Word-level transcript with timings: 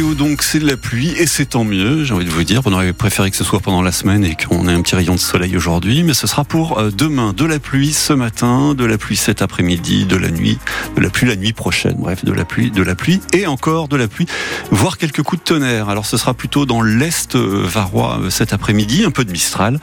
donc, 0.00 0.42
c'est 0.42 0.58
de 0.58 0.66
la 0.66 0.76
pluie 0.76 1.10
et 1.18 1.26
c'est 1.26 1.46
tant 1.46 1.64
mieux, 1.64 2.04
j'ai 2.04 2.14
envie 2.14 2.24
de 2.24 2.30
vous 2.30 2.44
dire. 2.44 2.62
On 2.64 2.72
aurait 2.72 2.92
préféré 2.92 3.30
que 3.30 3.36
ce 3.36 3.44
soit 3.44 3.60
pendant 3.60 3.82
la 3.82 3.90
semaine 3.90 4.24
et 4.24 4.36
qu'on 4.36 4.68
ait 4.68 4.72
un 4.72 4.80
petit 4.80 4.94
rayon 4.94 5.14
de 5.14 5.20
soleil 5.20 5.56
aujourd'hui, 5.56 6.02
mais 6.02 6.14
ce 6.14 6.26
sera 6.26 6.44
pour 6.44 6.78
euh, 6.78 6.90
demain. 6.90 7.32
De 7.32 7.44
la 7.44 7.58
pluie 7.58 7.92
ce 7.92 8.12
matin, 8.12 8.74
de 8.74 8.84
la 8.84 8.96
pluie 8.96 9.16
cet 9.16 9.42
après-midi, 9.42 10.04
de 10.04 10.16
la 10.16 10.30
nuit, 10.30 10.58
de 10.96 11.00
la 11.00 11.10
pluie 11.10 11.26
la 11.26 11.36
nuit 11.36 11.52
prochaine. 11.52 11.96
Bref, 11.98 12.24
de 12.24 12.32
la 12.32 12.44
pluie, 12.44 12.70
de 12.70 12.82
la 12.82 12.94
pluie 12.94 13.20
et 13.32 13.46
encore 13.46 13.88
de 13.88 13.96
la 13.96 14.08
pluie, 14.08 14.26
voire 14.70 14.98
quelques 14.98 15.22
coups 15.22 15.42
de 15.42 15.44
tonnerre. 15.44 15.88
Alors, 15.88 16.06
ce 16.06 16.16
sera 16.16 16.34
plutôt 16.34 16.64
dans 16.64 16.82
l'est 16.82 17.34
euh, 17.34 17.64
varois 17.64 18.20
euh, 18.20 18.30
cet 18.30 18.52
après-midi, 18.52 19.04
un 19.04 19.10
peu 19.10 19.24
de 19.24 19.32
Mistral, 19.32 19.80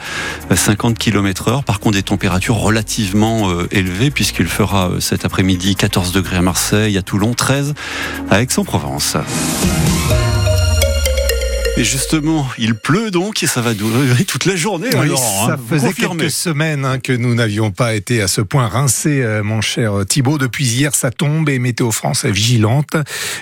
50 0.54 0.98
km 0.98 1.50
heure. 1.50 1.64
Par 1.64 1.80
contre, 1.80 1.96
des 1.96 2.04
températures 2.04 2.56
relativement 2.56 3.50
élevées 3.72 4.12
puisqu'il 4.12 4.48
fera 4.48 4.92
cet 5.00 5.26
après-midi 5.26 5.76
14 5.76 6.12
degrés 6.12 6.38
à 6.38 6.42
Marseille, 6.42 6.98
à 6.98 7.02
Toulon, 7.02 7.34
13 7.34 7.74
à 8.30 8.42
Aix-en-Provence. 8.42 9.18
Et 11.78 11.84
justement, 11.84 12.48
il 12.58 12.76
pleut 12.76 13.12
donc 13.12 13.44
et 13.44 13.48
ça 13.48 13.60
va 13.60 13.74
durer 13.74 14.24
toute 14.24 14.46
la 14.46 14.56
journée. 14.56 14.88
Oui, 14.96 15.10
ça 15.18 15.54
hein, 15.54 15.58
faisait 15.70 15.92
quelques 15.92 16.32
semaines 16.32 16.86
hein, 16.86 17.00
que 17.00 17.12
nous 17.12 17.36
n'avions 17.36 17.72
pas 17.72 17.96
été 17.96 18.22
à 18.22 18.30
ce 18.30 18.40
point 18.40 18.70
rincés, 18.70 19.22
euh, 19.22 19.44
mon 19.44 19.60
cher 19.60 20.06
Thibault. 20.08 20.38
Depuis 20.38 20.66
hier, 20.66 20.96
ça 20.96 21.12
tombe 21.12 21.50
et 21.50 21.60
Météo 21.60 21.92
France 21.92 22.24
est 22.24 22.32
vigilante. 22.32 22.96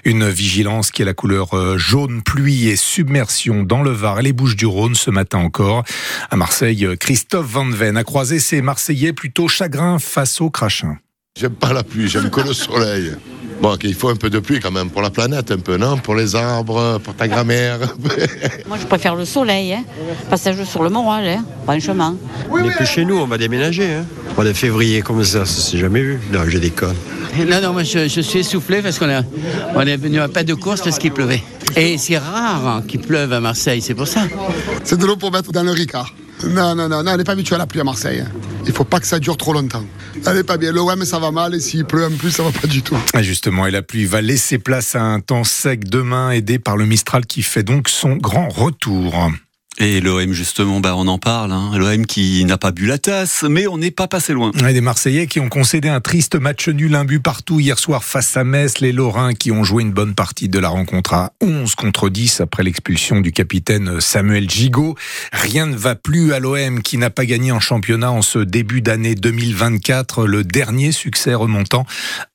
Une 0.03 0.27
vigilance 0.29 0.89
qui 0.89 1.03
est 1.03 1.05
la 1.05 1.13
couleur 1.13 1.55
euh, 1.55 1.77
jaune, 1.77 2.23
pluie 2.23 2.69
et 2.69 2.75
submersion 2.75 3.61
dans 3.61 3.83
le 3.83 3.91
Var 3.91 4.21
et 4.21 4.23
les 4.23 4.33
Bouches 4.33 4.55
du 4.55 4.65
Rhône 4.65 4.95
ce 4.95 5.11
matin 5.11 5.37
encore. 5.37 5.83
À 6.31 6.35
Marseille, 6.35 6.87
Christophe 6.99 7.45
Van 7.45 7.69
Ven 7.69 7.97
a 7.97 8.03
croisé 8.03 8.39
ses 8.39 8.63
Marseillais 8.63 9.13
plutôt 9.13 9.47
chagrin 9.47 9.99
face 9.99 10.41
au 10.41 10.49
crachin. 10.49 10.97
J'aime 11.39 11.53
pas 11.53 11.73
la 11.73 11.83
pluie, 11.83 12.07
j'aime 12.07 12.31
que 12.31 12.41
le 12.41 12.53
soleil. 12.53 13.13
Bon, 13.63 13.77
il 13.81 13.93
faut 13.93 14.09
un 14.09 14.17
peu 14.17 14.29
de 14.29 14.39
pluie 14.39 14.59
quand 14.59 14.71
même 14.71 14.89
pour 14.89 15.01
la 15.01 15.09
planète, 15.09 15.49
un 15.49 15.57
peu, 15.57 15.77
non? 15.77 15.97
Pour 15.97 16.15
les 16.15 16.35
arbres, 16.35 16.99
pour 17.01 17.15
ta 17.15 17.29
grammaire. 17.29 17.79
Moi, 18.67 18.77
je 18.77 18.85
préfère 18.85 19.15
le 19.15 19.23
soleil. 19.23 19.71
Hein. 19.71 19.85
Passage 20.29 20.61
sur 20.65 20.83
le 20.83 20.89
moral, 20.89 21.25
hein. 21.25 21.45
pas 21.65 21.71
un 21.71 21.79
chemin. 21.79 22.17
Mais 22.53 22.73
que 22.73 22.83
chez 22.83 23.05
nous, 23.05 23.15
on 23.15 23.25
va 23.25 23.37
déménager. 23.37 23.85
Hein. 23.85 24.05
Mois 24.35 24.43
de 24.43 24.51
février 24.51 25.01
comme 25.01 25.23
ça, 25.23 25.45
ça 25.45 25.61
s'est 25.61 25.77
jamais 25.77 26.01
vu. 26.01 26.19
Non, 26.33 26.41
j'ai 26.45 26.59
des 26.59 26.71
connes. 26.71 26.97
Non, 27.49 27.61
non, 27.61 27.71
moi 27.71 27.83
je, 27.83 28.07
suis 28.09 28.39
essoufflé 28.39 28.81
parce 28.81 28.99
qu'on 28.99 29.09
on 29.75 29.81
est 29.81 29.97
venu 29.97 30.19
à 30.19 30.27
pas 30.27 30.43
de 30.43 30.53
course 30.53 30.81
parce 30.81 30.99
qu'il 30.99 31.13
pleuvait. 31.13 31.41
Et 31.77 31.97
c'est 31.97 32.17
rare 32.17 32.67
hein, 32.67 32.83
qu'il 32.85 32.99
pleuve 32.99 33.31
à 33.31 33.39
Marseille, 33.39 33.81
c'est 33.81 33.95
pour 33.95 34.07
ça. 34.07 34.23
C'est 34.83 34.99
de 34.99 35.05
l'eau 35.05 35.15
pour 35.15 35.31
mettre 35.31 35.51
dans 35.51 35.63
le 35.63 35.71
ricard. 35.71 36.13
Non, 36.47 36.75
non, 36.75 36.89
non, 36.89 37.01
non, 37.01 37.11
elle 37.11 37.17
n'est 37.17 37.23
pas 37.23 37.31
habituée 37.31 37.55
à 37.55 37.59
la 37.59 37.65
pluie 37.65 37.79
à 37.79 37.85
Marseille. 37.85 38.23
Il 38.65 38.71
faut 38.71 38.83
pas 38.83 38.99
que 38.99 39.07
ça 39.07 39.19
dure 39.19 39.37
trop 39.37 39.53
longtemps. 39.53 39.83
Elle 40.25 40.37
n'est 40.37 40.43
pas 40.43 40.57
bien. 40.57 40.71
L'OM, 40.71 41.03
ça 41.05 41.19
va 41.19 41.31
mal 41.31 41.53
et 41.55 41.59
s'il 41.59 41.85
pleut 41.85 42.05
en 42.05 42.11
plus, 42.11 42.31
ça 42.31 42.43
va 42.43 42.51
pas 42.51 42.67
du 42.67 42.81
tout. 42.81 42.97
Justement, 43.21 43.65
et 43.67 43.71
la 43.71 43.81
pluie 43.81 44.05
va 44.05 44.21
laisser 44.21 44.57
place 44.57 44.95
à 44.95 45.01
un 45.01 45.19
temps 45.19 45.43
sec 45.43 45.85
demain, 45.85 46.31
aidé 46.31 46.59
par 46.59 46.77
le 46.77 46.85
Mistral 46.85 47.25
qui 47.25 47.43
fait 47.43 47.63
donc 47.63 47.89
son 47.89 48.15
grand 48.15 48.49
retour. 48.49 49.31
Et 49.79 50.01
l'OM 50.01 50.33
justement, 50.33 50.79
bah 50.79 50.93
on 50.95 51.07
en 51.07 51.17
parle. 51.17 51.51
Hein. 51.51 51.71
L'OM 51.75 52.05
qui 52.05 52.45
n'a 52.45 52.59
pas 52.59 52.71
bu 52.71 52.85
la 52.85 52.99
tasse, 52.99 53.43
mais 53.43 53.65
on 53.65 53.79
n'est 53.79 53.91
pas 53.91 54.07
passé 54.07 54.33
loin. 54.33 54.51
Des 54.51 54.81
Marseillais 54.81 55.25
qui 55.25 55.39
ont 55.39 55.49
concédé 55.49 55.89
un 55.89 55.99
triste 55.99 56.35
match 56.35 56.67
nul, 56.67 56.93
un 56.95 57.05
partout 57.19 57.59
hier 57.59 57.79
soir 57.79 58.03
face 58.03 58.37
à 58.37 58.43
Metz. 58.43 58.79
Les 58.79 58.91
Lorrains 58.91 59.33
qui 59.33 59.51
ont 59.51 59.63
joué 59.63 59.81
une 59.81 59.91
bonne 59.91 60.13
partie 60.13 60.47
de 60.47 60.59
la 60.59 60.69
rencontre 60.69 61.13
à 61.15 61.33
11 61.41 61.73
contre 61.73 62.09
10 62.09 62.41
après 62.41 62.61
l'expulsion 62.63 63.19
du 63.19 63.31
capitaine 63.31 63.99
Samuel 63.99 64.47
Gigot. 64.47 64.95
Rien 65.31 65.65
ne 65.65 65.75
va 65.75 65.95
plus 65.95 66.33
à 66.33 66.39
l'OM 66.39 66.83
qui 66.83 66.97
n'a 66.97 67.09
pas 67.09 67.25
gagné 67.25 67.51
en 67.51 67.59
championnat 67.59 68.11
en 68.11 68.21
ce 68.21 68.39
début 68.39 68.81
d'année 68.81 69.15
2024. 69.15 70.27
Le 70.27 70.43
dernier 70.43 70.91
succès 70.91 71.33
remontant 71.33 71.85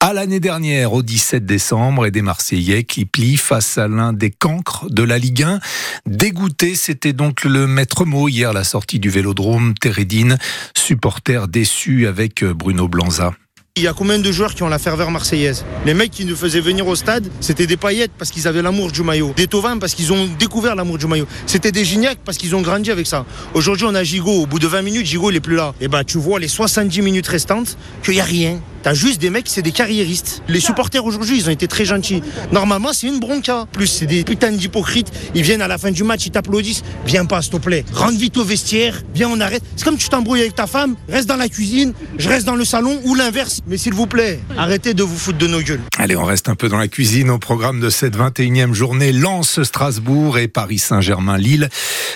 à 0.00 0.12
l'année 0.12 0.40
dernière 0.40 0.92
au 0.92 1.02
17 1.02 1.46
décembre 1.46 2.06
et 2.06 2.10
des 2.10 2.22
Marseillais 2.22 2.82
qui 2.82 3.04
plient 3.04 3.36
face 3.36 3.78
à 3.78 3.86
l'un 3.86 4.12
des 4.12 4.30
cancres 4.30 4.86
de 4.90 5.04
la 5.04 5.18
Ligue 5.18 5.44
1. 5.44 5.60
Dégoûté, 6.06 6.74
c'était 6.74 7.12
donc 7.12 7.27
donc 7.28 7.44
le 7.44 7.66
maître 7.66 8.06
mot 8.06 8.26
hier, 8.26 8.54
la 8.54 8.64
sortie 8.64 8.98
du 8.98 9.10
vélodrome, 9.10 9.74
Térédine, 9.74 10.38
supporter 10.74 11.46
déçu 11.46 12.06
avec 12.06 12.42
Bruno 12.42 12.88
Blanza. 12.88 13.34
Il 13.76 13.82
y 13.82 13.86
a 13.86 13.92
combien 13.92 14.18
de 14.18 14.32
joueurs 14.32 14.54
qui 14.54 14.62
ont 14.62 14.68
la 14.70 14.78
ferveur 14.78 15.10
marseillaise? 15.10 15.66
Les 15.84 15.92
mecs 15.92 16.10
qui 16.10 16.24
nous 16.24 16.36
faisaient 16.36 16.62
venir 16.62 16.86
au 16.88 16.96
stade, 16.96 17.30
c'était 17.40 17.66
des 17.66 17.76
paillettes 17.76 18.12
parce 18.16 18.30
qu'ils 18.30 18.48
avaient 18.48 18.62
l'amour 18.62 18.92
du 18.92 19.02
maillot, 19.02 19.34
des 19.36 19.46
Tovins 19.46 19.76
parce 19.76 19.92
qu'ils 19.92 20.10
ont 20.10 20.26
découvert 20.38 20.74
l'amour 20.74 20.96
du 20.96 21.06
maillot, 21.06 21.26
c'était 21.44 21.70
des 21.70 21.84
Gignac 21.84 22.18
parce 22.24 22.38
qu'ils 22.38 22.56
ont 22.56 22.62
grandi 22.62 22.90
avec 22.90 23.06
ça. 23.06 23.26
Aujourd'hui, 23.52 23.84
on 23.86 23.94
a 23.94 24.02
Gigot, 24.02 24.44
au 24.44 24.46
bout 24.46 24.58
de 24.58 24.66
20 24.66 24.80
minutes, 24.80 25.04
Gigot 25.04 25.30
il 25.30 25.36
est 25.36 25.40
plus 25.40 25.54
là. 25.54 25.74
Et 25.82 25.88
bah 25.88 26.04
tu 26.04 26.16
vois 26.16 26.40
les 26.40 26.48
70 26.48 27.02
minutes 27.02 27.28
restantes 27.28 27.76
qu'il 28.02 28.14
n'y 28.14 28.20
a 28.20 28.24
rien. 28.24 28.58
T'as 28.82 28.94
juste 28.94 29.20
des 29.20 29.30
mecs, 29.30 29.48
c'est 29.48 29.62
des 29.62 29.72
carriéristes. 29.72 30.42
Les 30.48 30.60
supporters 30.60 31.04
aujourd'hui, 31.04 31.38
ils 31.38 31.48
ont 31.48 31.52
été 31.52 31.66
très 31.66 31.84
gentils. 31.84 32.22
Normalement, 32.52 32.92
c'est 32.92 33.06
une 33.06 33.18
bronca. 33.20 33.66
Plus, 33.72 33.86
c'est 33.86 34.06
des 34.06 34.24
putains 34.24 34.52
d'hypocrites. 34.52 35.10
Ils 35.34 35.42
viennent 35.42 35.62
à 35.62 35.68
la 35.68 35.78
fin 35.78 35.90
du 35.90 36.04
match, 36.04 36.26
ils 36.26 36.30
t'applaudissent. 36.30 36.82
Viens 37.06 37.26
pas, 37.26 37.42
s'il 37.42 37.52
te 37.52 37.56
plaît. 37.56 37.84
Rentre 37.92 38.18
vite 38.18 38.36
au 38.36 38.44
vestiaire. 38.44 39.02
Viens, 39.14 39.28
on 39.28 39.40
arrête. 39.40 39.62
C'est 39.76 39.84
comme 39.84 39.96
tu 39.96 40.08
t'embrouilles 40.08 40.40
avec 40.40 40.54
ta 40.54 40.66
femme. 40.66 40.96
Reste 41.08 41.28
dans 41.28 41.36
la 41.36 41.48
cuisine. 41.48 41.92
Je 42.18 42.28
reste 42.28 42.46
dans 42.46 42.56
le 42.56 42.64
salon 42.64 43.00
ou 43.04 43.14
l'inverse. 43.14 43.60
Mais 43.66 43.76
s'il 43.76 43.94
vous 43.94 44.06
plaît, 44.06 44.40
arrêtez 44.56 44.94
de 44.94 45.02
vous 45.02 45.16
foutre 45.16 45.38
de 45.38 45.46
nos 45.46 45.60
gueules. 45.60 45.80
Allez, 45.98 46.16
on 46.16 46.24
reste 46.24 46.48
un 46.48 46.54
peu 46.54 46.68
dans 46.68 46.78
la 46.78 46.88
cuisine 46.88 47.30
au 47.30 47.38
programme 47.38 47.80
de 47.80 47.90
cette 47.90 48.16
21e 48.16 48.72
journée. 48.74 49.12
Lance 49.12 49.62
Strasbourg 49.62 50.38
et 50.38 50.48
Paris 50.48 50.78
Saint-Germain-Lille. 50.78 51.68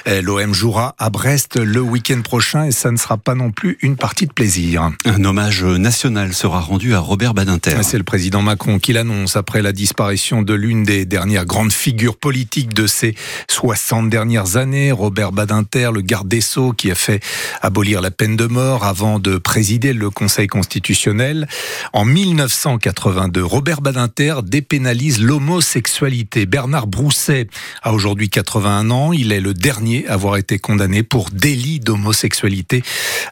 Euh, 0.06 0.23
L'OM 0.23 0.55
jouera 0.55 0.94
à 0.99 1.11
Brest 1.11 1.56
le 1.56 1.81
week-end 1.81 2.21
prochain 2.23 2.65
et 2.65 2.73
ça 2.73 2.91
ne 2.91 2.97
sera 2.97 3.17
pas 3.17 3.34
non 3.34 3.50
plus 3.50 3.79
une 3.83 3.97
partie 3.97 4.27
de 4.27 4.33
plaisir. 4.33 4.91
Un 5.05 5.25
hommage 5.25 5.65
national 5.65 6.34
sera 6.34 6.52
rendu 6.61 6.95
à 6.95 7.01
Robert 7.01 7.35
Badinter. 7.35 7.83
C'est 7.83 7.99
le 7.99 8.05
président 8.05 8.43
Macron 8.43 8.79
qui 8.79 8.93
l'annonce 8.93 9.37
après 9.37 9.63
la 9.63 9.73
disparition 9.73 10.43
de 10.43 10.55
l'une 10.55 10.85
des 10.85 11.05
dernières 11.05 11.47
grandes 11.47 11.73
figures 11.73 12.17
politiques 12.17 12.75
de 12.75 12.87
ces 12.87 13.15
60 13.49 14.11
dernières 14.11 14.57
années, 14.57 14.93
Robert 14.93 15.33
Badinter, 15.33 15.91
le 15.93 16.01
garde 16.01 16.29
des 16.29 16.41
Sceaux 16.41 16.73
qui 16.73 16.91
a 16.91 16.95
fait 16.95 17.23
abolir 17.61 18.01
la 18.01 18.11
peine 18.11 18.37
de 18.37 18.47
mort 18.47 18.85
avant 18.85 19.19
de 19.19 19.39
présider 19.39 19.93
le 19.93 20.11
Conseil 20.11 20.47
constitutionnel. 20.47 21.49
En 21.93 22.05
1982, 22.05 23.45
Robert 23.45 23.81
Badinter 23.81 24.37
dépénalise 24.45 25.21
l'homosexualité. 25.21 26.47
Bernard 26.47 26.87
Brousset 26.87 27.49
a 27.83 27.93
aujourd'hui 27.93 28.29
81 28.29 28.91
ans. 28.91 29.12
Il 29.12 29.33
est 29.33 29.41
le 29.41 29.55
dernier 29.55 30.07
à 30.09 30.15
avoir 30.15 30.37
été 30.37 30.59
condamné 30.59 31.03
pour 31.03 31.31
délit 31.31 31.81
d'homosexualité. 31.81 32.83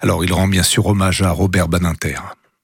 Alors 0.01 0.25
il 0.25 0.33
rend 0.33 0.49
bien 0.49 0.63
sûr 0.63 0.87
hommage 0.87 1.23
à 1.23 1.31
Robert 1.31 1.69
Badinter. 1.69 2.17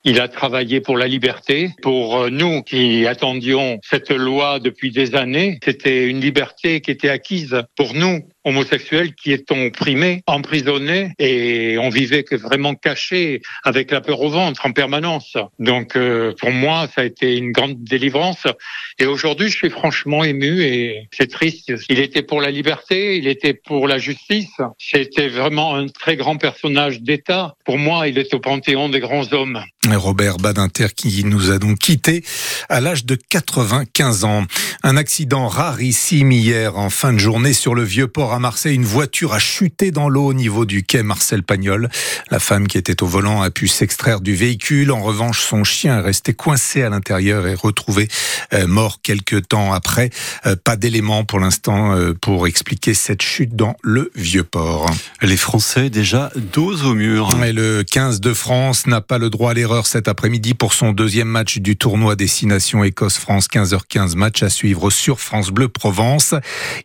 Il 0.09 0.21
a 0.21 0.29
travaillé 0.29 0.81
pour 0.81 0.97
la 0.97 1.09
liberté. 1.09 1.71
Pour 1.83 2.17
euh, 2.17 2.31
nous 2.31 2.63
qui 2.63 3.09
attendions 3.09 3.81
cette 3.83 4.13
loi 4.13 4.61
depuis 4.61 4.93
des 4.93 5.17
années, 5.17 5.59
c'était 5.65 6.07
une 6.07 6.21
liberté 6.21 6.81
qui 6.81 6.93
était 6.93 7.09
acquise 7.09 7.61
pour 7.77 7.93
nous 7.93 8.21
homosexuels 8.47 9.15
qui 9.15 9.33
étaient 9.33 9.67
opprimés, 9.67 10.23
emprisonnés 10.27 11.13
et 11.19 11.77
on 11.79 11.91
vivait 11.91 12.25
vraiment 12.31 12.75
caché 12.75 13.43
avec 13.65 13.91
la 13.91 14.01
peur 14.01 14.21
au 14.23 14.31
ventre 14.31 14.65
en 14.65 14.73
permanence. 14.73 15.37
Donc 15.59 15.97
euh, 15.97 16.33
pour 16.41 16.53
moi, 16.53 16.89
ça 16.95 17.03
a 17.03 17.05
été 17.05 17.37
une 17.37 17.53
grande 17.53 17.83
délivrance. 17.83 18.47
Et 18.99 19.07
aujourd'hui, 19.07 19.51
je 19.51 19.57
suis 19.57 19.71
franchement 19.71 20.25
ému 20.25 20.63
et 20.63 21.09
c'est 21.13 21.31
triste. 21.31 21.73
Il 21.89 21.99
était 21.99 22.23
pour 22.23 22.41
la 22.41 22.51
liberté, 22.51 23.19
il 23.19 23.27
était 23.27 23.55
pour 23.55 23.89
la 23.89 23.99
justice. 23.99 24.57
C'était 24.79 25.29
vraiment 25.29 25.75
un 25.75 25.89
très 25.89 26.17
grand 26.17 26.37
personnage 26.37 27.03
d'État. 27.03 27.57
Pour 27.65 27.79
moi, 27.79 28.09
il 28.09 28.17
est 28.17 28.33
au 28.33 28.39
panthéon 28.39 28.89
des 28.89 29.01
grands 29.01 29.33
hommes. 29.33 29.61
Robert 29.95 30.37
Badinter 30.39 30.89
qui 30.95 31.25
nous 31.25 31.51
a 31.51 31.59
donc 31.59 31.79
quitté 31.79 32.25
à 32.69 32.81
l'âge 32.81 33.05
de 33.05 33.17
95 33.17 34.25
ans. 34.25 34.45
Un 34.83 34.97
accident 34.97 35.47
rarissime 35.47 36.33
hier 36.33 36.77
en 36.77 36.91
fin 36.91 37.13
de 37.13 37.19
journée 37.19 37.53
sur 37.53 37.75
le 37.75 37.83
vieux 37.83 38.09
port 38.09 38.35
à 38.37 38.39
Marseille. 38.39 38.75
Une 38.75 38.85
voiture 38.85 39.33
a 39.33 39.39
chuté 39.39 39.91
dans 39.91 40.09
l'eau 40.09 40.27
au 40.27 40.35
niveau 40.35 40.65
du 40.67 40.85
quai 40.85 41.03
Marcel 41.03 41.43
Pagnol. 41.43 41.89
La 42.31 42.39
femme 42.39 42.69
qui 42.69 42.79
était 42.79 43.03
au 43.03 43.07
volant 43.07 43.43
a 43.43 43.51
pu 43.51 43.67
s'extraire 43.67 44.21
du 44.21 44.35
véhicule. 44.35 44.93
En 44.93 45.03
revanche, 45.03 45.41
son 45.41 45.65
chien 45.65 45.99
est 45.99 46.03
resté 46.03 46.35
coincé 46.35 46.83
à 46.83 46.91
l'intérieur 46.91 47.47
et 47.47 47.55
retrouvé 47.55 48.09
euh, 48.53 48.67
mort 48.67 49.01
quelques 49.03 49.49
temps 49.49 49.73
après. 49.73 50.11
Euh, 50.47 50.55
pas 50.63 50.77
d'éléments 50.77 51.25
pour 51.25 51.41
l'instant 51.41 51.93
euh, 51.95 52.13
pour 52.13 52.47
expliquer 52.47 52.95
cette 52.95 53.23
chute 53.23 53.57
dans 53.57 53.75
le 53.83 54.11
vieux 54.15 54.45
port. 54.45 54.91
Les 55.23 55.37
Français 55.37 55.91
déjà 55.91 56.31
dos 56.37 56.85
au 56.85 56.95
mur. 56.95 57.37
Mais 57.39 57.53
le 57.53 57.83
15 57.83 58.21
de 58.21 58.35
France 58.35 58.87
n'a 58.87 59.01
pas 59.01 59.19
le 59.19 59.31
droit 59.31 59.53
à 59.53 59.55
l'erreur 59.55 59.87
cet 59.87 60.09
après-midi 60.09 60.55
pour 60.55 60.75
son 60.75 60.93
deuxième 60.93 61.29
match 61.29 61.59
du 61.59 61.77
tournoi 61.77 62.17
Destination 62.17 62.85
Écosse-France 62.85 63.49
15h15 63.49 64.15
match 64.15 64.43
à 64.43 64.51
suivre 64.51 64.91
sur 64.91 65.21
France 65.21 65.51
Bleu 65.51 65.69
Provence. 65.69 66.35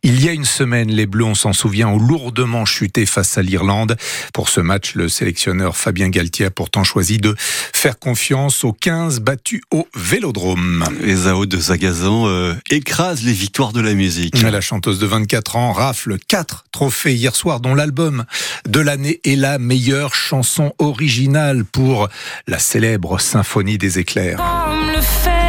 Il 0.04 0.24
y 0.24 0.30
a 0.30 0.32
une 0.32 0.46
semaine, 0.46 0.90
les 0.90 1.06
Bleus, 1.06 1.26
on 1.26 1.36
s'en 1.42 1.54
souvient, 1.54 1.88
ont 1.88 1.98
lourdement 1.98 2.66
chuté 2.66 3.06
face 3.06 3.38
à 3.38 3.42
l'Irlande. 3.42 3.98
Pour 4.34 4.50
ce 4.50 4.62
match, 4.62 4.94
le 4.94 5.10
sélectionneur 5.10 5.76
Fabien 5.76 6.10
Galtier 6.10 6.46
a 6.46 6.52
pourtant 6.52 6.84
choisi 6.84 7.18
de 7.18 7.36
faire 7.38 7.98
confiance 7.98 8.64
aux 8.64 8.74
15 8.74 9.22
battus 9.22 9.62
au 9.72 9.88
Vélodrome. 9.96 10.86
Les 11.02 11.16
Zao 11.16 11.48
de 11.48 11.58
Zagazan 11.58 12.28
euh, 12.28 12.54
écrasent 12.70 13.24
les 13.24 13.34
victoires 13.34 13.74
de 13.74 13.82
la 13.82 13.94
musique. 13.94 14.42
La 14.42 14.62
chanteuse 14.62 15.00
de 15.00 15.08
24 15.08 15.56
ans 15.56 15.72
rafle 15.72 16.18
4 16.28 16.66
trophées 16.72 17.16
hier 17.16 17.36
soir, 17.36 17.60
dont 17.60 17.74
l'album 17.74 18.26
de 18.68 18.80
l'année 18.80 19.20
est 19.24 19.36
la 19.36 19.58
meilleure 19.58 20.14
chanson 20.14 20.74
originale 20.78 21.64
pour 21.66 22.08
la 22.48 22.60
célèbre 22.60 23.20
symphonie 23.20 23.80
des 23.80 23.98
éclairs. 23.98 24.38
Comme 24.38 24.92
le 24.92 25.02
fait 25.02 25.41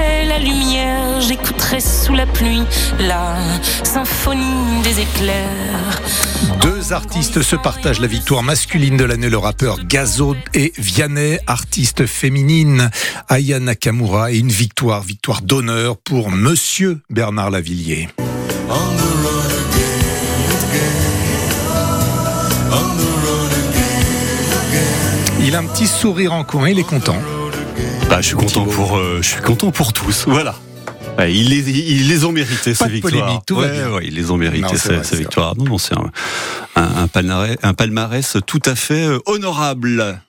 j'écouterai 1.20 1.80
sous 1.80 2.14
la 2.14 2.26
pluie 2.26 2.62
la 2.98 3.36
symphonie 3.84 4.82
des 4.82 5.00
éclairs. 5.00 6.00
Deux 6.60 6.92
artistes 6.92 7.42
se 7.42 7.56
partagent 7.56 8.00
la 8.00 8.06
victoire 8.06 8.42
masculine 8.42 8.96
de 8.96 9.04
l'année, 9.04 9.28
le 9.28 9.38
rappeur 9.38 9.84
Gazo 9.84 10.36
et 10.54 10.72
Vianney, 10.78 11.38
artiste 11.46 12.06
féminine 12.06 12.90
Aya 13.28 13.60
Nakamura 13.60 14.32
et 14.32 14.38
une 14.38 14.50
victoire, 14.50 15.02
victoire 15.02 15.42
d'honneur 15.42 15.96
pour 15.96 16.30
Monsieur 16.30 17.00
Bernard 17.10 17.50
Lavillier. 17.50 18.08
Il 25.44 25.56
a 25.56 25.58
un 25.58 25.64
petit 25.64 25.88
sourire 25.88 26.32
en 26.32 26.44
coin, 26.44 26.68
il 26.68 26.78
est 26.78 26.84
content. 26.84 27.18
Bah, 28.12 28.20
je 28.20 28.26
suis 28.26 28.36
content 28.36 28.66
pour, 28.66 28.98
euh, 28.98 29.20
je 29.22 29.26
suis 29.26 29.40
content 29.40 29.70
pour 29.70 29.94
tous. 29.94 30.26
Voilà. 30.26 30.54
Ouais, 31.16 31.32
ils, 31.32 31.48
les, 31.48 31.70
ils 31.70 32.08
les 32.08 32.26
ont 32.26 32.32
mérité 32.32 32.74
Pas 32.74 32.84
ces 32.84 32.90
victoires. 32.90 33.42
Ouais, 33.52 33.86
ouais, 33.86 34.06
ils 34.06 34.14
les 34.14 34.30
ont 34.30 34.36
mérité 34.36 34.60
Non, 34.60 34.68
c'est 34.76 35.02
ces, 35.02 35.16
victoires. 35.16 35.56
Non, 35.56 35.64
non, 35.64 35.78
c'est 35.78 35.94
un, 35.96 36.10
un, 36.76 37.04
un 37.04 37.08
palmarès, 37.08 37.56
un 37.62 37.72
palmarès 37.72 38.36
tout 38.46 38.60
à 38.66 38.74
fait 38.74 39.06
euh, 39.06 39.18
honorable. 39.24 40.20